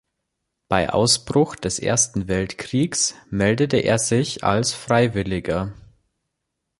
[0.67, 5.75] Bei Ausbruch des Ersten Weltkriegs meldete er sich als Freiwilliger.